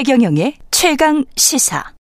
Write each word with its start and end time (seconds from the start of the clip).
최경영의 0.00 0.54
최강 0.70 1.26
시사. 1.36 1.99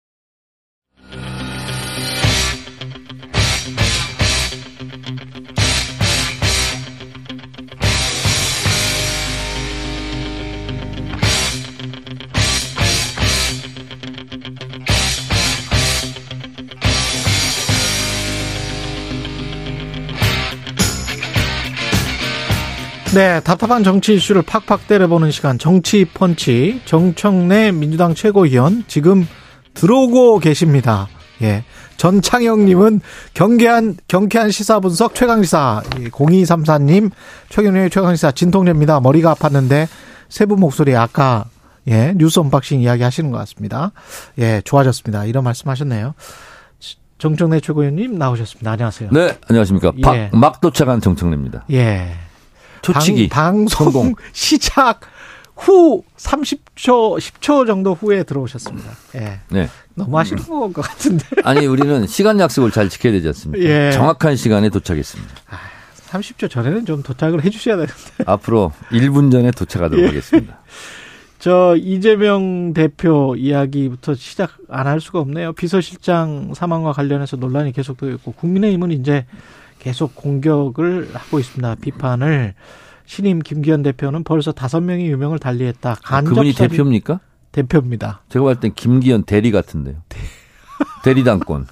네, 23.13 23.41
답답한 23.41 23.83
정치 23.83 24.13
이슈를 24.15 24.41
팍팍 24.41 24.87
때려보는 24.87 25.31
시간 25.31 25.59
정치 25.59 26.05
펀치 26.05 26.81
정청래 26.85 27.73
민주당 27.73 28.15
최고위원 28.15 28.85
지금 28.87 29.27
들어오고 29.73 30.39
계십니다. 30.39 31.09
예. 31.41 31.65
전창영님은 31.97 33.01
경계한 33.33 33.97
경쾌한 34.07 34.51
시사 34.51 34.79
분석 34.79 35.13
최강시사 35.13 35.81
0234님 36.11 37.11
최경영의 37.49 37.89
최강시사 37.89 38.31
진통제입니다. 38.31 39.01
머리가 39.01 39.35
아팠는데 39.35 39.87
세 40.29 40.40
분 40.40 40.55
목소리 40.55 40.95
아까 40.95 41.45
예 41.89 42.13
뉴스 42.15 42.39
unboxing 42.39 42.79
이야기 42.79 43.03
하시는 43.03 43.29
것 43.29 43.37
같습니다. 43.39 43.91
예 44.37 44.61
좋아졌습니다. 44.63 45.25
이런 45.25 45.43
말씀 45.43 45.69
하셨네요. 45.69 46.13
정청래 47.17 47.59
최고위원님 47.59 48.17
나오셨습니다. 48.17 48.71
안녕하세요. 48.71 49.09
네 49.11 49.37
안녕하십니까. 49.49 49.91
예. 50.15 50.29
막 50.31 50.61
도착한 50.61 51.01
정청래입니다. 51.01 51.65
예. 51.71 52.30
초치기 52.81 53.29
방, 53.29 53.67
송 53.67 53.91
성공. 53.91 54.15
시작 54.33 55.01
후 55.55 56.03
30초 56.17 57.19
10초 57.19 57.67
정도 57.67 57.93
후에 57.93 58.23
들어오셨습니다. 58.23 58.89
예. 59.15 59.39
네. 59.49 59.69
너무 59.93 60.17
하시는 60.17 60.41
것 60.43 60.73
같은데. 60.73 61.23
아니 61.43 61.65
우리는 61.67 62.07
시간 62.07 62.39
약속을 62.39 62.71
잘 62.71 62.89
지켜야 62.89 63.13
되지 63.13 63.27
않습니까? 63.27 63.63
예. 63.63 63.91
정확한 63.91 64.35
시간에 64.35 64.69
도착했습니다. 64.69 65.33
아, 65.51 65.57
30초 66.09 66.49
전에는 66.49 66.85
좀 66.85 67.03
도착을 67.03 67.43
해 67.43 67.49
주셔야 67.49 67.75
되는데. 67.75 67.93
앞으로 68.25 68.71
1분 68.91 69.31
전에 69.31 69.51
도착하도록 69.51 70.01
예. 70.03 70.07
하겠습니다. 70.07 70.59
저 71.37 71.75
이재명 71.75 72.73
대표 72.73 73.35
이야기부터 73.35 74.13
시작 74.15 74.51
안 74.69 74.85
할 74.87 75.01
수가 75.01 75.19
없네요. 75.19 75.53
비서실장 75.53 76.53
사망과 76.55 76.93
관련해서 76.93 77.35
논란이 77.37 77.71
계속되고 77.71 78.13
있고 78.13 78.31
국민의힘은 78.33 78.91
이제 78.91 79.25
계속 79.81 80.15
공격을 80.15 81.09
하고 81.13 81.39
있습니다. 81.39 81.75
비판을 81.81 82.53
신임 83.05 83.39
김기현 83.39 83.81
대표는 83.81 84.23
벌써 84.23 84.51
다섯 84.51 84.79
명이 84.79 85.07
유명을 85.07 85.39
달리했다. 85.39 85.97
간접 86.03 86.15
아, 86.15 86.21
그분이 86.29 86.53
대표입니까? 86.53 87.19
대표입니다. 87.51 88.21
제가 88.29 88.45
봤을 88.45 88.59
땐 88.59 88.73
김기현 88.75 89.23
대리 89.23 89.49
같은데요. 89.51 89.95
대리당권. 91.03 91.65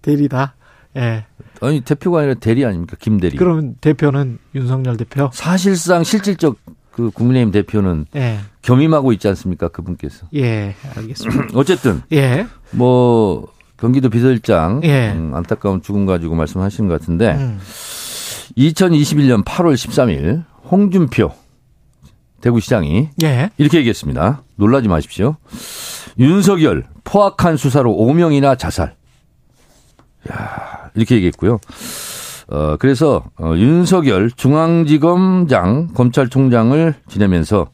대리다. 0.00 0.54
예. 0.96 1.26
아니 1.60 1.80
대표가 1.80 2.20
아니라 2.20 2.34
대리 2.34 2.64
아닙니까? 2.64 2.96
김대리. 3.00 3.36
그러면 3.36 3.74
대표는 3.80 4.38
윤석열 4.54 4.96
대표? 4.96 5.28
사실상 5.32 6.04
실질적 6.04 6.56
그 6.92 7.10
국민의힘 7.10 7.50
대표는 7.50 8.06
예. 8.14 8.38
겸임하고 8.62 9.12
있지 9.12 9.26
않습니까? 9.26 9.66
그분께서. 9.68 10.28
예, 10.36 10.76
알겠습니다. 10.96 11.48
어쨌든 11.58 12.00
예. 12.12 12.46
뭐 12.70 13.52
경기도 13.78 14.08
비서실장 14.08 14.80
예. 14.84 15.12
음, 15.12 15.34
안타까운 15.34 15.82
죽음 15.82 16.06
가지고 16.06 16.34
말씀하시는 16.34 16.88
것 16.88 17.00
같은데 17.00 17.32
음. 17.32 17.58
2021년 18.56 19.44
8월 19.44 19.74
13일 19.74 20.44
홍준표 20.70 21.32
대구시장이 22.40 23.08
예. 23.22 23.50
이렇게 23.58 23.78
얘기했습니다. 23.78 24.42
놀라지 24.56 24.88
마십시오. 24.88 25.36
윤석열 26.18 26.84
포악한 27.04 27.56
수사로 27.56 27.92
5명이나 27.94 28.58
자살. 28.58 28.94
야, 30.30 30.90
이렇게 30.94 31.16
얘기했고요. 31.16 31.58
어, 32.48 32.76
그래서 32.78 33.24
어, 33.38 33.54
윤석열 33.56 34.30
중앙지검장 34.30 35.88
검찰총장을 35.94 36.94
지내면서 37.08 37.70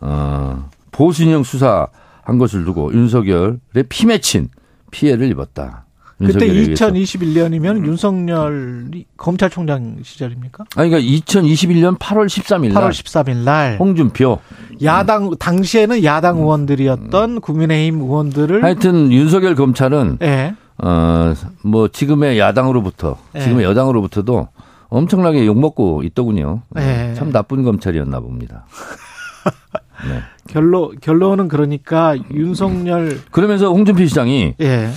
어, 0.00 0.68
보수인형 0.90 1.44
수사 1.44 1.86
한 2.22 2.38
것을 2.38 2.64
두고 2.64 2.92
윤석열의 2.92 3.84
피 3.88 4.06
맺힌 4.06 4.48
피해를 4.90 5.28
입었다. 5.28 5.84
그때 6.18 6.46
2021년이면 6.46 7.78
음. 7.78 7.86
윤석열이 7.86 9.06
검찰총장 9.16 9.96
시절입니까? 10.02 10.66
아니, 10.76 10.90
그러니까 10.90 11.10
2021년 11.10 11.98
8월 11.98 12.26
13일 12.26 12.72
날. 12.72 12.82
8월 12.82 12.90
13일 12.90 13.36
날. 13.38 13.76
홍준표. 13.78 14.38
야당, 14.82 15.30
당시에는 15.38 16.04
야당 16.04 16.36
음. 16.36 16.42
의원들이었던 16.42 17.40
국민의힘 17.40 18.02
의원들을. 18.02 18.62
하여튼 18.62 19.10
윤석열 19.12 19.54
검찰은. 19.54 20.18
네. 20.18 20.54
어, 20.82 21.34
뭐 21.62 21.88
지금의 21.88 22.38
야당으로부터, 22.38 23.16
네. 23.32 23.40
지금의 23.40 23.64
여당으로부터도 23.64 24.48
엄청나게 24.88 25.46
욕 25.46 25.58
먹고 25.58 26.02
있더군요. 26.04 26.62
네. 26.70 27.14
참 27.14 27.32
나쁜 27.32 27.62
검찰이었나 27.62 28.20
봅니다. 28.20 28.66
네. 30.08 30.22
결론 30.48 30.98
결론은 31.00 31.48
그러니까 31.48 32.16
윤석열 32.32 33.20
그러면서 33.30 33.70
홍준표 33.70 34.06
시장이 34.06 34.54
예. 34.60 34.90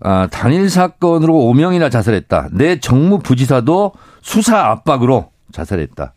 아, 0.00 0.28
단일 0.30 0.68
사건으로 0.68 1.34
5명이나 1.34 1.90
자살했다. 1.90 2.48
내 2.52 2.78
정무 2.78 3.20
부지사도 3.20 3.92
수사 4.22 4.66
압박으로 4.66 5.30
자살했다. 5.52 6.12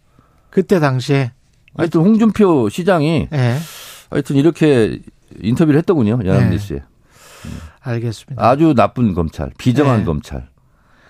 그때 0.50 0.80
당시에 0.80 1.32
하여튼 1.76 2.02
홍준표 2.02 2.70
시장이 2.70 3.30
예. 3.32 3.58
하여튼 4.10 4.36
이렇게 4.36 5.00
인터뷰를 5.42 5.78
했더군요. 5.80 6.20
연합뉴스에. 6.26 6.78
예. 6.78 6.84
알겠습니다. 7.82 8.46
아주 8.46 8.74
나쁜 8.76 9.14
검찰, 9.14 9.52
비정한 9.58 10.02
예. 10.02 10.04
검찰. 10.06 10.48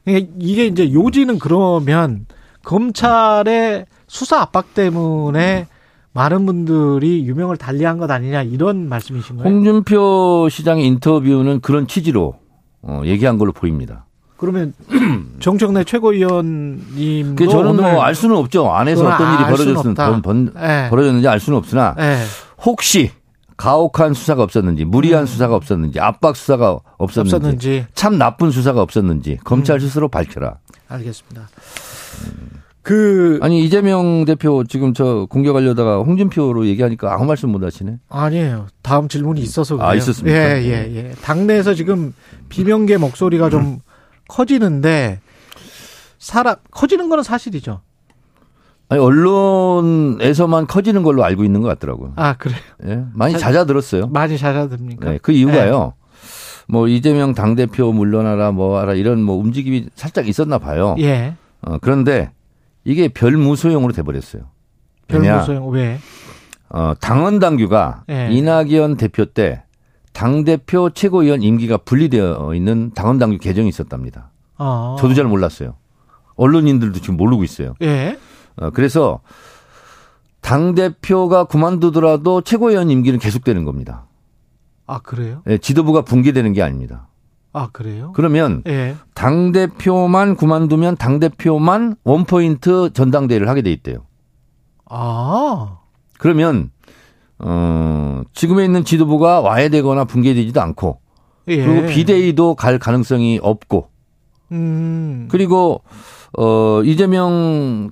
그러니까 0.04 0.32
이게 0.40 0.66
이제 0.66 0.92
요지는 0.94 1.40
그러면 1.40 2.28
검찰의 2.64 3.86
수사 4.08 4.42
압박 4.42 4.74
때문에 4.74 5.68
많은 6.18 6.48
분들이 6.48 7.28
유명을 7.28 7.58
달리한 7.58 8.00
것 8.00 8.10
아니냐 8.10 8.42
이런 8.42 8.90
말씀이신 8.90 9.38
거예요? 9.38 9.48
홍준표 9.48 10.48
시장의 10.50 10.84
인터뷰는 10.88 11.60
그런 11.62 11.86
취지로 11.88 12.34
어, 12.82 13.04
얘기한 13.06 13.38
걸로 13.38 13.52
보입니다. 13.52 14.06
그러면 14.36 14.74
정청래 15.40 15.84
최고위원님 15.84 17.36
그 17.36 17.48
저는 17.48 17.76
뭐 17.76 18.02
알 18.04 18.16
수는 18.16 18.36
없죠. 18.36 18.68
안에서 18.72 19.08
어떤 19.08 19.36
일이 19.36 19.44
벌어졌는 19.44 20.22
번, 20.24 20.52
네. 20.56 20.90
벌어졌는지 20.90 21.28
알 21.28 21.40
수는 21.40 21.60
없으나 21.60 21.94
네. 21.96 22.18
혹시 22.66 23.12
가혹한 23.56 24.16
수사가 24.16 24.42
없었는지 24.42 24.86
무리한 24.86 25.24
음. 25.24 25.26
수사가 25.28 25.56
없었는지 25.56 26.00
압박 26.00 26.36
수사가 26.36 26.80
없었는지, 26.98 27.36
없었는지, 27.36 27.86
참 27.94 28.18
나쁜 28.18 28.50
수사가 28.50 28.82
없었는지 28.82 29.38
검찰 29.44 29.76
음. 29.78 29.80
스스로 29.82 30.08
밝혀라. 30.08 30.58
알겠습니다. 30.90 31.48
음. 32.26 32.67
그 32.88 33.38
아니 33.42 33.66
이재명 33.66 34.24
대표 34.24 34.64
지금 34.64 34.94
저 34.94 35.28
공격하려다가 35.30 35.98
홍준표로 35.98 36.68
얘기하니까 36.68 37.14
아무 37.14 37.26
말씀 37.26 37.50
못 37.50 37.62
하시네. 37.62 37.98
아니에요. 38.08 38.68
다음 38.82 39.10
질문이 39.10 39.42
있어서 39.42 39.76
그래요. 39.76 39.90
아 39.90 39.94
있었습니까? 39.94 40.38
예, 40.38 40.64
예, 40.64 40.96
예. 40.96 41.12
당내에서 41.22 41.74
지금 41.74 42.14
비명계 42.48 42.96
목소리가 42.96 43.50
좀 43.50 43.80
커지는데 44.30 45.20
사람 46.18 46.56
커지는 46.72 47.10
거는 47.10 47.26
사실이죠. 47.26 47.82
아니 48.88 49.02
언론에서만 49.02 50.68
커지는 50.68 51.04
걸로 51.04 51.26
알고 51.26 51.44
있는 51.44 51.62
것 51.62 51.68
같더라고요. 51.68 52.14
아 52.16 52.38
그래요? 52.38 52.58
예, 52.86 53.04
많이 53.14 53.34
자, 53.34 53.40
잦아들었어요. 53.40 54.08
많이 54.08 54.38
잦아듭니까? 54.38 55.10
네, 55.10 55.20
그 55.22 55.34
이유가요. 55.34 55.94
예. 55.94 56.08
뭐 56.70 56.88
이재명 56.88 57.34
당 57.34 57.56
대표 57.56 57.92
물러나라 57.92 58.52
뭐하라 58.54 58.94
이런 58.94 59.22
뭐 59.22 59.36
움직임이 59.36 59.88
살짝 59.96 60.30
있었나 60.30 60.58
봐요. 60.58 60.96
예. 61.00 61.34
어, 61.60 61.80
그런데 61.82 62.32
이게 62.88 63.08
별무소용으로 63.10 63.94
돼버렸어요. 63.94 64.44
별무소용 65.08 65.70
왜? 65.72 66.00
어, 66.70 66.94
당원 67.00 67.40
당규가 67.40 68.04
네. 68.08 68.30
이낙연 68.32 68.98
대표 68.98 69.26
때 69.26 69.64
당 70.18 70.44
대표 70.44 70.90
최고위원 70.90 71.44
임기가 71.44 71.78
분리되어 71.78 72.56
있는 72.56 72.92
당원 72.96 73.20
당규 73.20 73.38
개정이 73.38 73.70
있었답니다. 73.70 74.32
아. 74.58 74.96
저도 75.00 75.14
잘 75.14 75.26
몰랐어요. 75.26 75.76
언론인들도 76.38 77.02
지금 77.02 77.18
모르고 77.18 77.44
있어요. 77.44 77.76
예. 77.84 78.18
어, 78.56 78.72
그래서 78.72 79.20
당 80.42 80.74
대표가 80.74 81.44
그만두더라도 81.44 82.42
최고위원 82.42 82.90
임기는 82.90 83.20
계속되는 83.20 83.64
겁니다. 83.64 84.08
아, 84.88 84.98
그래요? 84.98 85.44
네, 85.46 85.60
지도부가 85.60 86.02
붕괴되는 86.02 86.52
게 86.54 86.64
아닙니다. 86.64 87.08
아, 87.58 87.70
그래요? 87.72 88.12
그러면 88.16 88.62
예. 88.68 88.96
당 89.14 89.52
대표만 89.52 90.36
그만두면 90.36 90.98
당 90.98 91.20
대표만 91.20 91.96
원포인트 92.04 92.92
전당대회를 92.94 93.50
하게 93.50 93.64
돼 93.64 93.72
있대요. 93.72 94.06
아. 94.90 95.80
그러면 96.20 96.70
어, 97.40 98.22
지금에 98.34 98.64
있는 98.64 98.84
지도부가 98.84 99.42
와야 99.42 99.70
되거나 99.70 100.06
붕괴되지도 100.06 100.62
않고 100.62 101.00
예. 101.48 101.66
그리고 101.66 101.88
비대위도 101.88 102.56
갈 102.56 102.78
가능성이 102.78 103.40
없고 103.42 103.90
음. 104.52 105.28
그리고 105.30 105.82
어, 106.38 106.82
이재명 106.84 107.90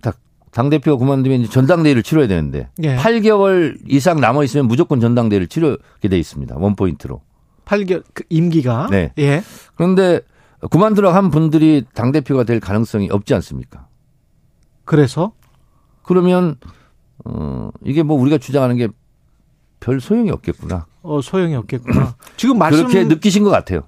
당 0.51 0.69
대표가 0.69 0.97
그만두면 0.97 1.41
이제 1.41 1.49
전당대회를 1.49 2.03
치러야 2.03 2.27
되는데 2.27 2.69
예. 2.83 2.95
8개월 2.95 3.77
이상 3.87 4.21
남아 4.21 4.43
있으면 4.43 4.67
무조건 4.67 4.99
전당대회를 4.99 5.47
치르게 5.47 6.07
돼 6.07 6.17
있습니다. 6.17 6.55
원 6.57 6.75
포인트로. 6.75 7.21
8개월 7.65 8.03
그 8.13 8.23
임기가 8.29 8.87
네. 8.91 9.11
예. 9.17 9.43
그런데 9.75 10.21
그만두라 10.71 11.13
한 11.13 11.29
분들이 11.31 11.83
당 11.93 12.11
대표가 12.11 12.43
될 12.43 12.59
가능성이 12.59 13.09
없지 13.11 13.33
않습니까? 13.35 13.87
그래서 14.85 15.33
그러면 16.03 16.55
어 17.25 17.69
이게 17.83 18.03
뭐 18.03 18.19
우리가 18.19 18.37
주장하는 18.37 18.77
게 18.77 18.87
별 19.85 20.01
소용이 20.01 20.31
없겠구나. 20.31 20.87
어 21.03 21.21
소용이 21.21 21.53
없겠구나. 21.55 22.15
지금 22.37 22.57
말씀 22.57 22.87
그렇게 22.87 23.03
느끼신 23.03 23.43
것 23.43 23.51
같아요. 23.51 23.81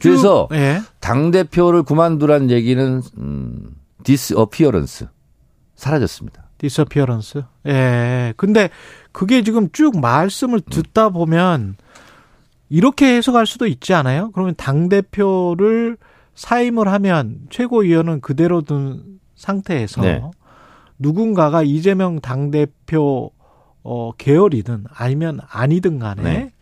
그래서 0.00 0.48
예. 0.52 0.80
당 0.98 1.30
대표를 1.30 1.82
그만두란 1.82 2.50
얘기는 2.50 3.02
음, 3.18 3.76
disappearance 4.02 5.08
사라졌습니다. 5.76 6.44
disappearance. 6.56 7.42
예. 7.66 8.32
근데 8.38 8.70
그게 9.12 9.42
지금 9.42 9.68
쭉 9.72 10.00
말씀을 10.00 10.62
듣다 10.62 11.10
보면 11.10 11.76
이렇게 12.72 13.16
해석할 13.16 13.44
수도 13.44 13.66
있지 13.66 13.92
않아요? 13.92 14.30
그러면 14.32 14.54
당 14.56 14.88
대표를 14.88 15.98
사임을 16.34 16.88
하면 16.88 17.40
최고위원은 17.50 18.22
그대로 18.22 18.62
둔 18.62 19.20
상태에서 19.36 20.00
네. 20.00 20.22
누군가가 20.98 21.62
이재명 21.62 22.18
당 22.20 22.50
대표 22.50 23.30
어, 23.82 24.12
계열이든 24.16 24.84
아니면 24.90 25.40
아니든 25.50 25.98
간에 25.98 26.22
네. 26.22 26.52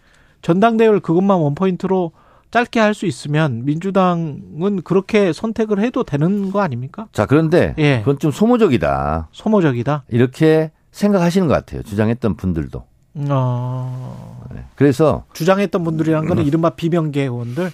전당대회를 0.42 0.98
그것만 0.98 1.38
원포인트로 1.38 2.10
짧게 2.50 2.80
할 2.80 2.92
수 2.94 3.06
있으면 3.06 3.64
민주당은 3.64 4.82
그렇게 4.82 5.32
선택을 5.32 5.78
해도 5.78 6.02
되는 6.02 6.50
거 6.50 6.60
아닙니까? 6.60 7.06
자, 7.12 7.24
그런데 7.24 7.76
예. 7.78 8.00
그건 8.00 8.18
좀 8.18 8.32
소모적이다. 8.32 9.28
소모적이다. 9.30 10.02
이렇게 10.08 10.72
생각하시는 10.90 11.46
것 11.46 11.54
같아요. 11.54 11.84
주장했던 11.84 12.34
분들도. 12.34 12.82
어. 13.14 14.46
네. 14.54 14.64
그래서 14.76 15.24
주장했던 15.32 15.82
분들이란 15.84 16.26
거는 16.26 16.44
음. 16.44 16.46
이른바 16.46 16.70
비명계 16.70 17.22
의원들 17.22 17.72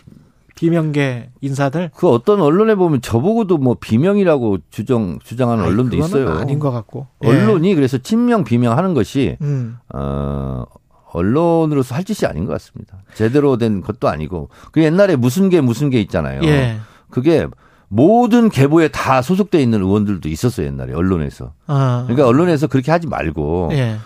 비명계 0.55 1.31
인사들 1.43 1.91
그 1.95 2.09
어떤 2.09 2.41
언론에 2.41 2.75
보면 2.75 3.03
저보고도 3.03 3.59
뭐 3.59 3.77
비명이라고 3.79 4.59
주장 4.71 5.19
주장하는 5.23 5.65
아니, 5.65 5.73
언론도 5.73 5.97
있어요. 5.97 6.31
아닌 6.31 6.59
것 6.59 6.71
같고 6.71 7.07
언론이 7.19 7.71
예. 7.71 7.75
그래서 7.75 7.99
친명 7.99 8.43
비명하는 8.43 8.95
것이 8.95 9.37
음. 9.43 9.77
어 9.95 10.65
언론으로서 11.13 11.95
할 11.95 12.05
짓이 12.05 12.29
아닌 12.29 12.47
것 12.47 12.53
같습니다. 12.53 13.03
제대로 13.15 13.59
된 13.59 13.83
것도 13.83 14.09
아니고 14.09 14.49
그 14.73 14.83
옛날에 14.83 15.17
무슨 15.17 15.51
게 15.51 15.61
무슨 15.61 15.91
게 15.91 16.01
있잖아요. 16.01 16.41
예. 16.45 16.79
그게 17.11 17.47
모든 17.89 18.49
계보에 18.49 18.89
다 18.89 19.23
소속돼 19.23 19.63
있는 19.63 19.81
의원들도 19.83 20.29
있었어요 20.29 20.67
옛날에 20.67 20.95
언론에서. 20.95 21.53
아. 21.67 22.05
그러니까 22.07 22.27
언론에서 22.27 22.67
그렇게 22.67 22.91
하지 22.91 23.07
말고 23.07 23.71
예. 23.73 23.97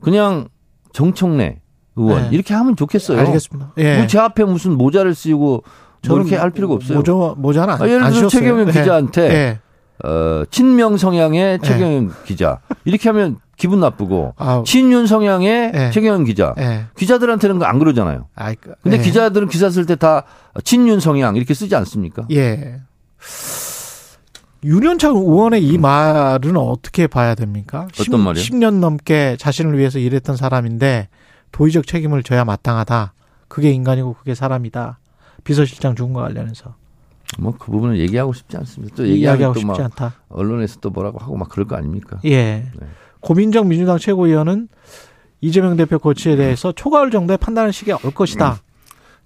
그냥 0.00 0.48
정청래 0.92 1.60
의원 1.96 2.24
예. 2.24 2.28
이렇게 2.30 2.54
하면 2.54 2.76
좋겠어요. 2.76 3.18
알겠습니다. 3.20 3.72
예. 3.78 3.98
뭐제 3.98 4.18
앞에 4.18 4.44
무슨 4.44 4.72
모자를 4.76 5.14
쓰고 5.14 5.62
저렇게 6.02 6.36
할 6.36 6.50
필요가 6.50 6.74
없어요. 6.74 6.98
모자 6.98 7.12
모자는 7.36 7.74
안, 7.74 7.82
아, 7.82 7.88
예를 7.88 8.10
들어 8.12 8.28
최경영 8.28 8.68
예. 8.68 8.72
기자한테 8.72 9.22
예. 9.30 9.58
어, 10.08 10.44
친명 10.50 10.96
성향의 10.96 11.40
예. 11.54 11.58
최경영 11.66 12.12
기자 12.24 12.60
이렇게 12.84 13.08
하면 13.08 13.38
기분 13.56 13.80
나쁘고 13.80 14.34
아, 14.36 14.62
친윤 14.64 15.08
성향의 15.08 15.72
예. 15.74 15.90
최경영 15.92 16.22
기자 16.22 16.54
기자들한테는 16.96 17.60
안 17.64 17.80
그러잖아요. 17.80 18.28
아, 18.36 18.54
그, 18.54 18.74
근데 18.82 18.98
기자들은 18.98 19.48
기사 19.48 19.68
쓸 19.70 19.84
때 19.86 19.96
다 19.96 20.22
친윤 20.62 21.00
성향 21.00 21.34
이렇게 21.34 21.52
쓰지 21.54 21.74
않습니까? 21.74 22.26
예. 22.30 22.80
윤현창 24.64 25.14
의원의 25.16 25.64
이 25.64 25.78
말은 25.78 26.56
어떻게 26.56 27.06
봐야 27.06 27.34
됩니까? 27.34 27.86
어떤 28.00 28.20
말이요? 28.20 28.42
10년 28.42 28.80
넘게 28.80 29.36
자신을 29.38 29.78
위해서 29.78 29.98
일했던 29.98 30.36
사람인데 30.36 31.08
도의적 31.52 31.86
책임을 31.86 32.22
져야 32.22 32.44
마땅하다. 32.44 33.12
그게 33.46 33.70
인간이고 33.70 34.14
그게 34.14 34.34
사람이다. 34.34 34.98
비서실장 35.44 35.94
거 35.94 36.20
관련해서. 36.20 36.74
뭐 37.38 37.52
그 37.58 37.70
부분은 37.70 37.98
얘기하고 37.98 38.32
싶지 38.32 38.56
않습니다. 38.56 38.96
또 38.96 39.06
얘기하고 39.06 39.54
싶지 39.54 39.82
않다. 39.82 40.14
언론에서 40.28 40.80
또 40.80 40.90
뭐라고 40.90 41.18
하고 41.18 41.36
막 41.36 41.48
그럴 41.48 41.66
거 41.66 41.76
아닙니까? 41.76 42.18
예. 42.24 42.70
네. 42.78 42.86
고민정 43.20 43.68
민주당 43.68 43.98
최고위원은 43.98 44.68
이재명 45.40 45.76
대표 45.76 45.98
고치에 45.98 46.36
대해서 46.36 46.72
초가을 46.72 47.10
정도의 47.10 47.38
판단의 47.38 47.72
시기가 47.72 47.98
올 48.04 48.12
것이다. 48.12 48.52
음. 48.52 48.56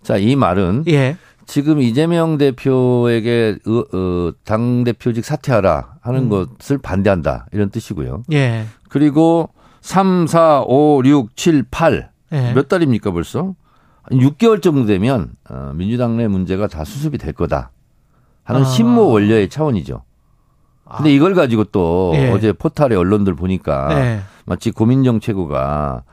자, 0.03 0.17
이 0.17 0.35
말은 0.37 0.85
예. 0.89 1.17
지금 1.47 1.81
이재명 1.81 2.39
대표에게 2.39 3.59
어, 3.67 4.33
당 4.45 4.85
대표직 4.85 5.25
사퇴하라 5.25 5.97
하는 6.01 6.25
음. 6.25 6.29
것을 6.29 6.79
반대한다 6.79 7.47
이런 7.53 7.71
뜻이고요. 7.71 8.25
예. 8.33 8.65
그리고 8.89 9.51
3, 9.81 10.27
4, 10.27 10.63
5, 10.67 11.03
6, 11.05 11.37
7, 11.37 11.65
8. 11.71 12.11
예. 12.33 12.53
몇 12.55 12.69
달입니까 12.69 13.11
벌써? 13.11 13.55
6개월 14.11 14.63
정도 14.63 14.87
되면 14.87 15.33
어, 15.49 15.73
민주당 15.75 16.17
내 16.17 16.29
문제가 16.29 16.67
다 16.67 16.85
수습이 16.85 17.19
될 17.19 17.33
거다 17.33 17.71
하는 18.45 18.63
아. 18.63 18.65
신모 18.65 19.11
원료의 19.11 19.49
차원이죠. 19.49 20.03
근데 20.97 21.11
아. 21.11 21.13
이걸 21.13 21.35
가지고 21.35 21.65
또 21.65 22.13
예. 22.15 22.31
어제 22.31 22.53
포탈의 22.53 22.97
언론들 22.99 23.35
보니까 23.35 23.89
예. 23.93 24.21
마치 24.45 24.71
고민정 24.71 25.21
최고가 25.21 26.03
어, 26.07 26.13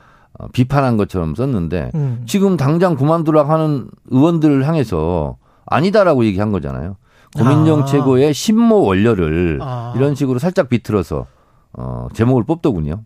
비판한 0.52 0.96
것처럼 0.96 1.34
썼는데 1.34 1.90
음. 1.94 2.22
지금 2.26 2.56
당장 2.56 2.96
그만두라고 2.96 3.52
하는 3.52 3.88
의원들을 4.10 4.66
향해서 4.66 5.36
아니다라고 5.66 6.24
얘기한 6.24 6.52
거잖아요. 6.52 6.96
고민정 7.36 7.82
아. 7.82 7.84
최고의 7.84 8.34
신모 8.34 8.82
원료를 8.82 9.58
아. 9.62 9.92
이런 9.96 10.14
식으로 10.14 10.38
살짝 10.38 10.68
비틀어서 10.68 11.26
어, 11.72 12.08
제목을 12.12 12.44
뽑더군요. 12.44 13.04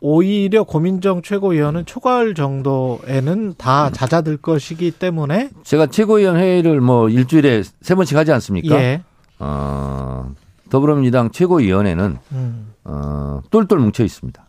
오히려 0.00 0.64
고민정 0.64 1.22
최고위원은 1.22 1.84
초가을 1.84 2.34
정도에는 2.34 3.54
다 3.58 3.90
잦아들 3.90 4.36
것이기 4.38 4.92
때문에 4.92 5.50
제가 5.64 5.86
최고위원 5.86 6.36
회의를 6.36 6.80
뭐 6.80 7.08
일주일에 7.08 7.62
세 7.82 7.94
번씩 7.94 8.16
하지 8.16 8.32
않습니까? 8.32 8.74
예. 8.76 9.02
어, 9.38 10.32
더불어민주당 10.70 11.30
최고위원회는 11.30 12.16
음. 12.32 12.72
어, 12.84 13.40
똘똘 13.50 13.78
뭉쳐 13.78 14.04
있습니다. 14.04 14.45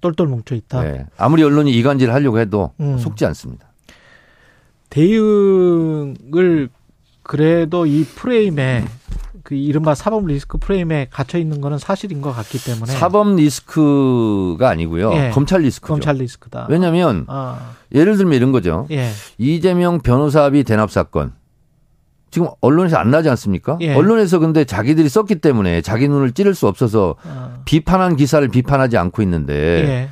똘똘 0.00 0.26
뭉쳐 0.26 0.54
있다. 0.54 0.82
네. 0.82 1.06
아무리 1.16 1.42
언론이 1.42 1.72
이간질 1.72 2.12
하려고 2.12 2.38
해도 2.38 2.72
음. 2.80 2.98
속지 2.98 3.24
않습니다. 3.26 3.68
대응을 4.90 6.68
그래도 7.22 7.86
이 7.86 8.04
프레임에 8.04 8.84
그 9.42 9.54
이른바 9.54 9.94
사법 9.94 10.26
리스크 10.26 10.58
프레임에 10.58 11.08
갇혀 11.10 11.38
있는 11.38 11.60
거는 11.60 11.78
사실인 11.78 12.20
것 12.20 12.32
같기 12.32 12.62
때문에 12.62 12.92
사법 12.92 13.34
리스크가 13.34 14.68
아니고요. 14.68 15.12
예. 15.14 15.30
검찰 15.30 15.62
리스크죠. 15.62 15.92
검찰 15.92 16.16
리스크다. 16.16 16.66
왜냐하면 16.68 17.24
아. 17.28 17.72
예를 17.94 18.16
들면 18.18 18.34
이런 18.34 18.52
거죠. 18.52 18.86
예. 18.90 19.10
이재명 19.38 20.00
변호사비 20.00 20.64
대납 20.64 20.90
사건 20.90 21.32
지금 22.30 22.48
언론에서 22.60 22.96
안 22.96 23.10
나지 23.10 23.28
않습니까? 23.30 23.78
예. 23.80 23.94
언론에서 23.94 24.38
근데 24.38 24.64
자기들이 24.64 25.08
썼기 25.08 25.36
때문에 25.36 25.80
자기 25.80 26.08
눈을 26.08 26.32
찌를 26.32 26.54
수 26.54 26.66
없어서 26.68 27.16
아. 27.22 27.60
비판한 27.64 28.16
기사를 28.16 28.46
비판하지 28.48 28.96
않고 28.96 29.22
있는데 29.22 29.54
예. 29.54 30.08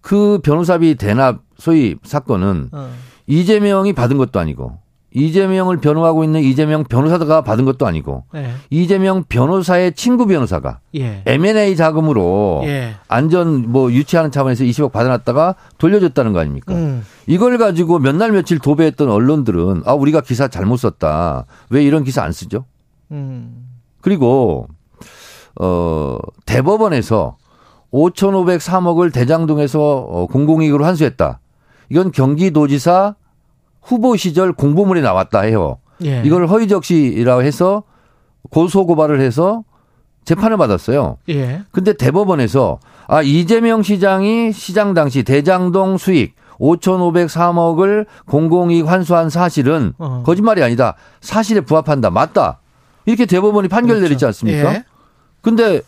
그 0.00 0.40
변호사비 0.42 0.96
대납 0.96 1.40
소위 1.58 1.96
사건은 2.02 2.70
어. 2.72 2.90
이재명이 3.26 3.92
받은 3.92 4.16
것도 4.18 4.40
아니고 4.40 4.78
이재명을 5.12 5.78
변호하고 5.78 6.22
있는 6.22 6.40
이재명 6.42 6.84
변호사가 6.84 7.42
받은 7.42 7.64
것도 7.64 7.86
아니고 7.86 8.24
네. 8.32 8.52
이재명 8.70 9.24
변호사의 9.28 9.94
친구 9.94 10.26
변호사가 10.26 10.78
예. 10.94 11.22
M&A 11.26 11.74
자금으로 11.74 12.62
예. 12.64 12.94
안전 13.08 13.70
뭐 13.72 13.90
유치하는 13.90 14.30
차원에서 14.30 14.62
20억 14.64 14.92
받아놨다가 14.92 15.56
돌려줬다는 15.78 16.32
거 16.32 16.38
아닙니까? 16.40 16.74
음. 16.74 17.04
이걸 17.26 17.58
가지고 17.58 17.98
몇 17.98 18.14
날 18.14 18.30
며칠 18.32 18.58
도배했던 18.60 19.10
언론들은 19.10 19.82
아 19.84 19.94
우리가 19.94 20.20
기사 20.20 20.46
잘못 20.48 20.76
썼다 20.76 21.46
왜 21.70 21.82
이런 21.82 22.04
기사 22.04 22.22
안 22.22 22.30
쓰죠? 22.32 22.64
음. 23.10 23.66
그리고 24.02 24.68
어 25.60 26.18
대법원에서 26.46 27.36
5,503억을 27.92 29.12
대장동에서 29.12 29.80
어, 29.80 30.26
공공이익으로 30.26 30.84
환수했다. 30.84 31.40
이건 31.88 32.12
경기도지사 32.12 33.16
후보 33.82 34.16
시절 34.16 34.52
공보물에 34.52 35.00
나왔다 35.00 35.40
해요. 35.40 35.78
예. 36.04 36.22
이걸 36.24 36.46
허위적시라고 36.46 37.42
해서 37.42 37.82
고소 38.50 38.86
고발을 38.86 39.20
해서 39.20 39.64
재판을 40.24 40.56
받았어요. 40.56 41.18
예. 41.28 41.62
근데 41.70 41.92
대법원에서 41.94 42.78
아 43.08 43.22
이재명 43.22 43.82
시장이 43.82 44.52
시장 44.52 44.94
당시 44.94 45.22
대장동 45.22 45.98
수익 45.98 46.34
5,503억을 46.60 48.06
공공이익 48.26 48.86
환수한 48.86 49.30
사실은 49.30 49.94
어. 49.98 50.22
거짓말이 50.24 50.62
아니다. 50.62 50.94
사실에 51.20 51.60
부합한다. 51.62 52.10
맞다. 52.10 52.60
이렇게 53.06 53.26
대법원이 53.26 53.68
판결 53.68 53.96
그렇죠. 53.96 54.02
내리지 54.08 54.26
않습니까? 54.26 54.74
예. 54.74 54.84
근데 55.40 55.80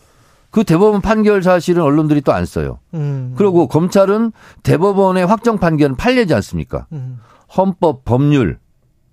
그 0.49 0.63
대법원 0.63 1.01
판결 1.01 1.41
사실은 1.43 1.83
언론들이 1.83 2.21
또 2.21 2.31
안 2.31 2.45
써요. 2.45 2.79
음. 2.95 3.33
그리고 3.37 3.67
검찰은 3.67 4.31
대법원의 4.63 5.25
확정 5.25 5.57
판결은 5.59 5.95
판례지 5.95 6.33
않습니까? 6.33 6.87
음. 6.91 7.19
헌법, 7.55 8.05
법률, 8.05 8.59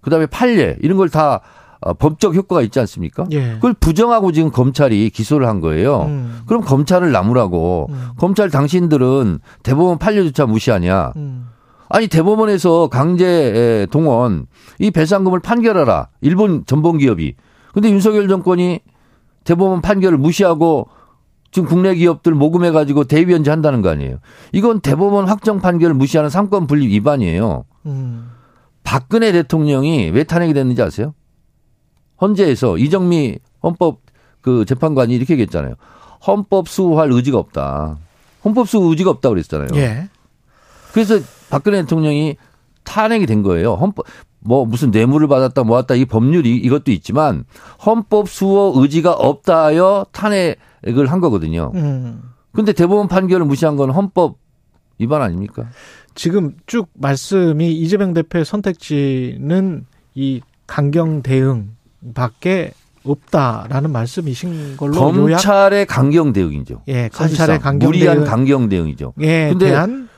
그다음에 0.00 0.26
판례 0.26 0.76
이런 0.80 0.96
걸다 0.96 1.40
어, 1.82 1.94
법적 1.94 2.34
효과가 2.34 2.62
있지 2.62 2.78
않습니까? 2.80 3.24
예. 3.30 3.54
그걸 3.54 3.72
부정하고 3.72 4.32
지금 4.32 4.50
검찰이 4.50 5.08
기소를 5.10 5.46
한 5.48 5.60
거예요. 5.60 6.02
음. 6.02 6.42
그럼 6.46 6.62
검찰을 6.62 7.10
나무라고. 7.10 7.86
음. 7.90 8.08
검찰 8.18 8.50
당신들은 8.50 9.38
대법원 9.62 9.98
판례조차 9.98 10.44
무시하냐. 10.44 11.14
음. 11.16 11.48
아니 11.88 12.06
대법원에서 12.06 12.88
강제 12.88 13.86
동원 13.90 14.46
이 14.78 14.90
배상금을 14.90 15.40
판결하라. 15.40 16.08
일본 16.20 16.64
전범 16.66 16.98
기업이. 16.98 17.34
근데 17.72 17.90
윤석열 17.90 18.28
정권이 18.28 18.80
대법원 19.44 19.80
판결을 19.80 20.18
무시하고 20.18 20.88
지금 21.50 21.68
국내 21.68 21.94
기업들 21.94 22.34
모금해 22.34 22.70
가지고 22.70 23.04
대위변제 23.04 23.50
한다는 23.50 23.82
거 23.82 23.88
아니에요. 23.88 24.18
이건 24.52 24.80
대법원 24.80 25.28
확정 25.28 25.60
판결을 25.60 25.94
무시하는 25.94 26.30
삼권 26.30 26.66
분립 26.66 26.90
위반이에요. 26.90 27.64
음. 27.86 28.30
박근혜 28.84 29.32
대통령이 29.32 30.10
왜 30.10 30.24
탄핵이 30.24 30.54
됐는지 30.54 30.80
아세요? 30.82 31.14
헌재에서 32.20 32.78
이정미 32.78 33.38
헌법 33.62 34.00
그 34.40 34.64
재판관이 34.64 35.14
이렇게 35.14 35.34
얘기했잖아요. 35.34 35.74
헌법 36.26 36.68
수호할 36.68 37.10
의지가 37.10 37.38
없다. 37.38 37.98
헌법 38.44 38.68
수호 38.68 38.90
의지가 38.90 39.10
없다 39.10 39.28
그랬잖아요. 39.28 39.68
예. 39.74 40.08
그래서 40.92 41.18
박근혜 41.50 41.80
대통령이 41.82 42.36
탄핵이 42.84 43.26
된 43.26 43.42
거예요. 43.42 43.74
헌법 43.74 44.06
뭐 44.40 44.64
무슨 44.64 44.90
뇌물을 44.90 45.28
받았다 45.28 45.62
모았다 45.62 45.94
이 45.94 46.04
법률이 46.04 46.56
이것도 46.56 46.90
있지만 46.92 47.44
헌법 47.84 48.28
수호 48.28 48.72
의지가 48.76 49.12
없다여 49.12 50.06
탄핵을 50.12 51.06
한 51.08 51.20
거거든요. 51.20 51.72
음. 51.74 52.22
근데 52.52 52.72
대법원 52.72 53.08
판결을 53.08 53.46
무시한 53.46 53.76
건 53.76 53.90
헌법 53.90 54.38
위반 54.98 55.22
아닙니까? 55.22 55.68
지금 56.14 56.56
쭉 56.66 56.88
말씀이 56.94 57.72
이재명 57.72 58.12
대표의 58.12 58.44
선택지는 58.44 59.86
이 60.14 60.40
강경 60.66 61.22
대응 61.22 61.70
밖에 62.14 62.72
없다라는 63.04 63.92
말씀이신 63.92 64.76
걸로 64.76 64.92
검찰의 64.92 65.78
요약? 65.80 65.88
강경 65.88 66.32
대응이죠. 66.32 66.82
예, 66.88 67.08
검찰의 67.08 67.58
강경 67.60 67.88
무리한 67.88 68.18
대응. 68.18 68.26
강경 68.28 68.68
대응이죠. 68.68 69.14
예, 69.20 69.48
근데 69.50 69.70
대한 69.70 70.09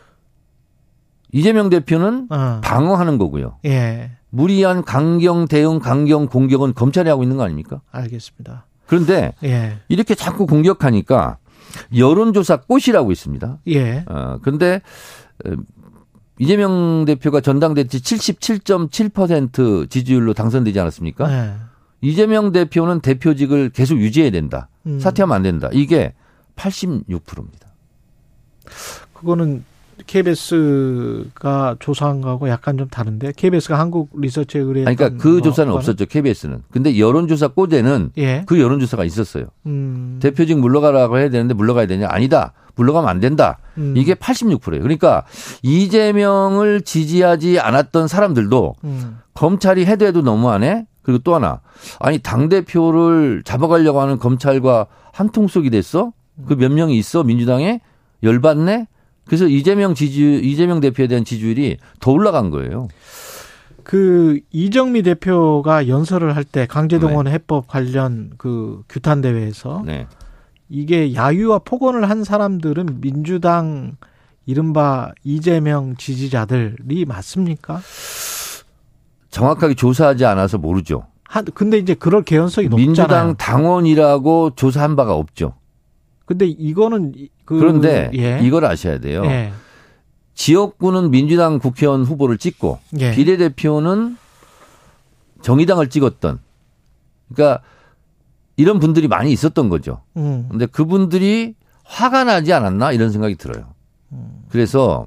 이재명 1.33 1.71
대표는 1.71 2.29
어. 2.31 2.61
방어하는 2.62 3.19
거고요. 3.19 3.57
예. 3.65 4.11
무리한 4.31 4.85
강경 4.85 5.49
대응, 5.49 5.79
강경 5.79 6.27
공격은 6.27 6.75
검찰이 6.75 7.09
하고 7.09 7.23
있는 7.23 7.39
거 7.39 7.45
아닙니까? 7.45 7.81
알겠습니다. 7.91 8.67
그런데 8.87 9.33
예. 9.43 9.79
이렇게 9.89 10.15
자꾸 10.15 10.47
공격하니까 10.47 11.39
여론조사 11.97 12.59
꽃이라고 12.62 13.12
있습니다. 13.12 13.59
예. 13.69 14.05
어, 14.07 14.39
근데 14.43 14.83
이재명 16.39 17.05
대표가 17.07 17.41
전당대회 17.41 17.85
77.7% 17.85 19.89
지지율로 19.91 20.35
당선되지 20.35 20.79
않았습니까? 20.81 21.33
예. 21.33 21.55
이재명 22.01 22.53
대표는 22.53 23.01
대표직을 23.01 23.71
계속 23.71 23.99
유지해야 23.99 24.31
된다. 24.31 24.69
음. 24.87 24.99
사퇴하면 24.99 25.37
안 25.37 25.43
된다. 25.43 25.69
이게 25.73 26.15
86%입니다. 26.57 27.69
그거는 29.15 29.65
KBS가 30.07 31.77
조사한 31.79 32.21
거하고 32.21 32.49
약간 32.49 32.77
좀 32.79 32.89
다른데 32.89 33.33
KBS가 33.37 33.79
한국 33.79 34.11
리서치에 34.19 34.61
의뢰했던 34.61 34.97
그러니까 34.97 35.23
그 35.23 35.41
조사는 35.43 35.73
없었죠 35.73 36.07
KBS는. 36.07 36.63
근데 36.71 36.99
여론조사 36.99 37.49
꼬대는 37.49 38.11
예. 38.19 38.45
그 38.47 38.61
여론조사가 38.61 39.05
있었어요. 39.05 39.47
음. 39.67 40.19
대표직 40.21 40.59
물러가라고 40.59 41.19
해야 41.19 41.31
되는데 41.31 41.55
물러가야 41.55 41.87
되냐? 41.87 42.07
아니다. 42.11 42.53
물러가면 42.75 43.09
안 43.11 43.21
된다. 43.21 43.59
음. 43.79 43.95
이게 43.97 44.15
86%예요. 44.15 44.83
그러니까 44.83 45.25
이재명을 45.63 46.83
지지하지 46.83 47.61
않았던 47.61 48.09
사람들도 48.09 48.75
음. 48.85 49.19
검찰이 49.35 49.85
해도 49.87 50.07
해도 50.07 50.23
너무하네. 50.23 50.87
그리고 51.03 51.19
또 51.25 51.35
하나 51.35 51.61
아니 51.99 52.19
당 52.19 52.49
대표를 52.49 53.43
잡아가려고 53.45 54.01
하는 54.01 54.19
검찰과 54.19 54.87
한통속이 55.13 55.71
됐어? 55.71 56.13
그 56.47 56.55
몇 56.57 56.73
명이 56.73 56.97
있어 56.97 57.25
민주당에 57.25 57.81
열받네. 58.23 58.87
그래서 59.26 59.47
이재명 59.47 59.95
지지 59.95 60.41
이재명 60.43 60.81
대표에 60.81 61.07
대한 61.07 61.25
지지율이 61.25 61.79
더 62.00 62.11
올라간 62.12 62.50
거예요. 62.50 62.88
그 63.85 64.41
이정미 64.50 65.02
대표가 65.02 65.88
연설을 65.88 66.37
할 66.37 66.45
때 66.45 66.67
강제동원 66.67 67.25
네. 67.26 67.33
해법 67.33 67.67
관련 67.67 68.33
그 68.37 68.83
규탄 68.88 69.21
대회에서 69.21 69.83
네. 69.85 70.07
이게 70.69 71.14
야유와 71.14 71.61
폭언을 71.61 72.09
한 72.09 72.25
사람들은 72.25 73.00
민주당 73.00 73.97
이른바 74.47 75.12
이재명 75.25 75.97
지지자들이 75.97 77.05
맞습니까? 77.07 77.81
정확하게 79.31 79.75
조사하지 79.75 80.25
않아서 80.26 80.59
모르죠. 80.59 81.07
한 81.25 81.45
근데 81.55 81.79
이제 81.79 81.95
그럴 81.95 82.23
개연성이 82.23 82.69
높잖아요. 82.69 82.87
민주당 82.87 83.37
당원이라고 83.37 84.50
조사한 84.57 84.97
바가 84.97 85.14
없죠. 85.14 85.55
근데 86.26 86.47
이거는 86.47 87.14
그 87.52 87.59
그런데 87.59 88.11
예. 88.14 88.40
이걸 88.42 88.64
아셔야 88.64 88.99
돼요. 88.99 89.25
예. 89.26 89.52
지역구는 90.35 91.11
민주당 91.11 91.59
국회의원 91.59 92.04
후보를 92.04 92.38
찍고 92.38 92.78
예. 92.99 93.12
비례대표는 93.12 94.16
정의당을 95.42 95.88
찍었던 95.88 96.38
그러니까 97.32 97.62
이런 98.56 98.78
분들이 98.80 99.09
많이 99.09 99.32
있었던 99.32 99.68
거죠. 99.68 100.02
음. 100.16 100.47
근데 100.50 100.66
그분들이 100.66 101.54
화가 101.85 102.25
나지 102.25 102.52
않았나 102.52 102.92
이런 102.92 103.11
생각이 103.11 103.37
들어요. 103.37 103.66
음. 104.12 104.44
그래서 104.49 105.06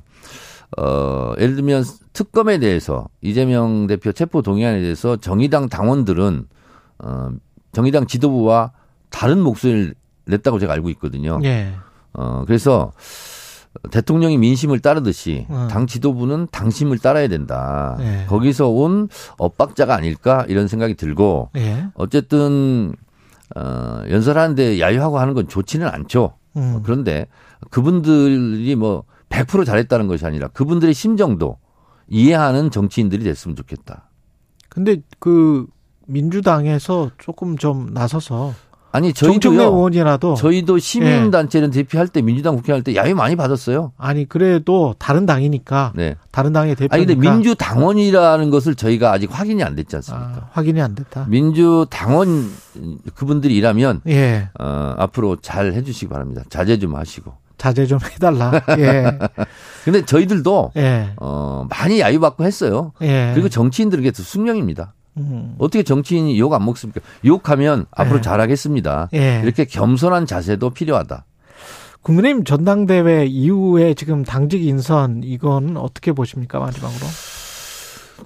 어 0.77 1.33
예를 1.39 1.55
들면 1.55 1.83
특검에 2.13 2.57
대해서 2.59 3.07
이재명 3.21 3.87
대표 3.87 4.11
체포 4.11 4.41
동의안에 4.41 4.81
대해서 4.81 5.15
정의당 5.15 5.69
당원들은 5.69 6.47
어 6.99 7.29
정의당 7.71 8.07
지도부와 8.07 8.71
다른 9.09 9.39
목소리를 9.41 9.95
냈다고 10.25 10.59
제가 10.59 10.73
알고 10.73 10.89
있거든요. 10.91 11.39
예. 11.43 11.73
어 12.17 12.43
그래서 12.45 12.91
대통령이 13.91 14.37
민심을 14.37 14.79
따르듯이 14.79 15.45
어. 15.49 15.67
당 15.69 15.85
지도부는 15.87 16.47
당심을 16.51 16.99
따라야 16.99 17.27
된다. 17.27 17.97
예. 17.99 18.25
거기서 18.27 18.69
온 18.69 19.09
엇박자가 19.37 19.93
아닐까 19.95 20.45
이런 20.47 20.67
생각이 20.67 20.95
들고 20.95 21.49
예. 21.57 21.87
어쨌든 21.95 22.93
어 23.55 24.01
연설하는데 24.09 24.79
야유하고 24.79 25.19
하는 25.19 25.33
건 25.33 25.47
좋지는 25.47 25.87
않죠. 25.87 26.35
음. 26.57 26.81
그런데 26.83 27.27
그분들이 27.69 28.75
뭐 28.75 29.03
100% 29.29 29.65
잘했다는 29.65 30.07
것이 30.07 30.25
아니라 30.25 30.47
그분들의 30.49 30.93
심정도 30.93 31.57
이해하는 32.07 32.71
정치인들이 32.71 33.23
됐으면 33.23 33.55
좋겠다. 33.55 34.09
근데 34.69 34.97
그 35.19 35.67
민주당에서 36.07 37.11
조금 37.17 37.57
좀 37.57 37.93
나서서 37.93 38.53
아니 38.95 39.11
저희도요. 39.11 39.61
의원이라도 39.61 40.35
저희도 40.35 40.77
시민 40.79 41.29
단체를 41.29 41.67
예. 41.67 41.71
대표할 41.71 42.07
때 42.07 42.21
민주당 42.21 42.55
국회할 42.55 42.81
때 42.81 42.95
야유 42.95 43.13
많이 43.13 43.35
받았어요. 43.35 43.91
아니 43.97 44.23
그래도 44.27 44.95
다른 44.97 45.25
당이니까. 45.25 45.91
네. 45.95 46.15
다른 46.31 46.53
당의 46.53 46.75
대표. 46.75 46.95
아니 46.95 47.05
근데 47.05 47.19
민주 47.19 47.55
당원이라는 47.55 48.49
것을 48.49 48.75
저희가 48.75 49.11
아직 49.11 49.29
확인이 49.31 49.63
안 49.63 49.75
됐지 49.75 49.95
않습니까? 49.97 50.27
아, 50.27 50.49
확인이 50.53 50.81
안 50.81 50.95
됐다. 50.95 51.25
민주 51.27 51.85
당원 51.89 52.49
그분들이 53.15 53.55
일하면 53.55 54.01
예. 54.07 54.49
어, 54.59 54.95
앞으로 54.97 55.37
잘 55.41 55.73
해주시기 55.73 56.07
바랍니다. 56.07 56.43
자제 56.49 56.79
좀 56.79 56.95
하시고. 56.95 57.33
자제 57.57 57.85
좀 57.85 57.99
해달라. 58.01 58.51
예. 58.79 59.17
근데 59.83 60.03
저희들도 60.05 60.71
예. 60.77 61.11
어, 61.17 61.67
많이 61.69 61.99
야유받고 61.99 62.43
했어요. 62.43 62.91
예. 63.01 63.31
그리고 63.33 63.49
정치인들에게 63.49 64.11
숙명입니다. 64.13 64.93
음. 65.17 65.55
어떻게 65.57 65.83
정치인이 65.83 66.37
욕 66.39 66.53
안 66.53 66.65
먹습니까? 66.65 67.01
욕하면 67.25 67.85
앞으로 67.91 68.17
예. 68.17 68.21
잘하겠습니다. 68.21 69.09
예. 69.13 69.41
이렇게 69.43 69.65
겸손한 69.65 70.25
자세도 70.25 70.71
필요하다. 70.71 71.25
국민의힘 72.01 72.43
전당대회 72.43 73.25
이후에 73.25 73.93
지금 73.95 74.23
당직 74.23 74.63
인선 74.63 75.21
이건 75.23 75.75
어떻게 75.77 76.11
보십니까 76.11 76.59
마지막으로? 76.59 77.05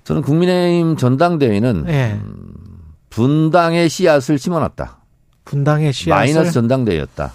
저는 0.04 0.22
국민의힘 0.22 0.98
전당대회는 0.98 1.86
예. 1.88 2.20
음, 2.22 2.54
분당의 3.10 3.88
씨앗을 3.90 4.38
심어놨다. 4.38 4.98
분당의 5.46 5.94
씨앗을 5.94 6.20
마이너스 6.20 6.52
전당대회였다. 6.52 7.32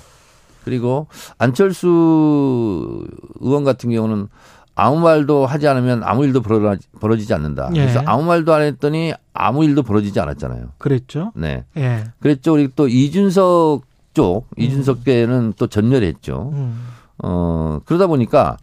그리고 0.64 1.08
안철수 1.38 3.04
의원 3.40 3.64
같은 3.64 3.90
경우는 3.90 4.28
아무 4.75 4.99
말도 5.00 5.47
하지 5.47 5.69
않으면 5.69 6.02
아무 6.02 6.25
일도 6.25 6.43
벌어지지 6.43 7.33
않는다. 7.33 7.71
예. 7.75 7.81
그래서 7.81 8.02
아무 8.07 8.25
말도 8.25 8.52
안 8.52 8.62
했더니 8.62 9.12
아무 9.33 9.64
일도 9.64 9.83
벌어지지 9.83 10.19
않았잖아요. 10.19 10.71
그랬죠. 10.78 11.33
네. 11.37 11.64
예. 11.76 12.04
그랬죠. 12.21 12.54
우리 12.54 12.69
또 12.75 12.88
이준석 12.88 13.85
쪽, 14.14 14.47
음. 14.57 14.62
이준석계는 14.62 15.54
또 15.57 15.66
전멸했죠. 15.66 16.50
음. 16.54 16.87
어, 17.23 17.81
그러다 17.85 18.07
보니까, 18.07 18.57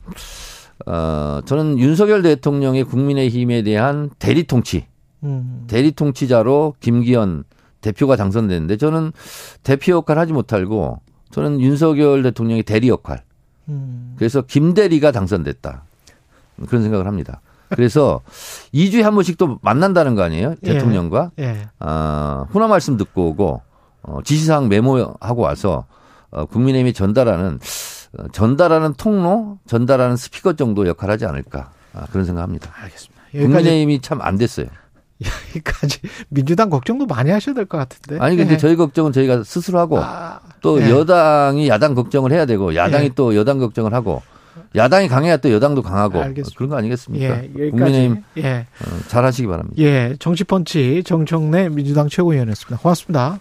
어, 0.86 1.42
저는 1.46 1.80
윤석열 1.80 2.22
대통령의 2.22 2.84
국민의힘에 2.84 3.62
대한 3.64 4.10
대리 4.20 4.44
통치, 4.44 4.86
음. 5.24 5.66
대리 5.68 5.92
통치자로 5.92 6.76
김기현 6.80 7.44
대표가 7.82 8.16
당선됐는데 8.16 8.78
저는 8.78 9.12
대표 9.64 9.94
역할 9.94 10.18
하지 10.20 10.34
못하고 10.34 11.00
저는 11.32 11.60
윤석열 11.62 12.24
대통령의 12.24 12.64
대리 12.64 12.90
역할. 12.90 13.24
음. 13.70 14.14
그래서 14.18 14.42
김대리가 14.42 15.12
당선됐다. 15.12 15.84
그런 16.68 16.84
생각을 16.84 17.08
합니다. 17.08 17.42
그래서 17.70 18.22
2주에 18.74 19.02
한 19.02 19.14
번씩 19.16 19.38
또 19.38 19.58
만난다는 19.62 20.16
거 20.16 20.24
아니에요? 20.24 20.56
예. 20.64 20.74
대통령과. 20.74 21.32
예. 21.40 21.68
어, 21.80 22.46
훈화 22.52 22.68
말씀 22.68 22.98
듣고 22.98 23.30
오고 23.30 23.62
어, 24.04 24.20
지시사항 24.24 24.68
메모하고 24.68 25.42
와서 25.42 25.86
어, 26.32 26.46
국민의힘이 26.46 26.92
전달하는 26.94 27.60
어, 28.18 28.24
전달하는 28.34 28.94
통로, 28.96 29.58
전달하는 29.68 30.18
스피커 30.18 30.54
정도 30.54 30.86
역할을 30.88 31.14
하지 31.14 31.26
않을까 31.26 31.72
아, 31.94 32.06
그런 32.12 32.26
생각합니다. 32.26 32.72
알겠습니다. 32.76 33.22
국민의힘이 33.32 34.02
참 34.02 34.22
안 34.22 34.38
됐어요. 34.38 34.66
여기까지 35.54 36.00
민주당 36.30 36.70
걱정도 36.72 37.06
많이 37.06 37.30
하셔야 37.30 37.54
될 37.54 37.66
것 37.66 37.78
같은데. 37.78 38.18
아니 38.24 38.36
근데 38.36 38.54
네. 38.54 38.58
저희 38.58 38.76
걱정은 38.76 39.12
저희가 39.14 39.44
스스로 39.44 39.78
하고 39.80 40.00
아, 40.02 40.40
또 40.62 40.80
네. 40.80 40.90
여당이 40.90 41.68
야당 41.70 41.94
걱정을 41.94 42.32
해야 42.32 42.46
되고 42.46 42.76
야당이 42.76 43.10
네. 43.10 43.16
또 43.16 43.36
여당 43.36 43.60
걱정을 43.60 43.94
하고 43.94 44.22
야당이 44.76 45.08
강해야 45.08 45.38
또 45.38 45.52
여당도 45.52 45.82
강하고 45.82 46.20
알겠습니다. 46.22 46.58
그런 46.58 46.70
거 46.70 46.78
아니겠습니까? 46.78 47.44
예, 47.58 47.70
국민의힘 47.70 48.24
예. 48.38 48.68
어, 48.82 49.00
잘 49.08 49.26
하시기 49.26 49.48
바랍니다. 49.48 49.76
예, 49.82 50.16
정치펀치 50.20 51.04
정청래 51.06 51.70
민주당 51.70 52.08
최고위원이었습니다. 52.10 52.82
고맙습니다. 52.82 53.40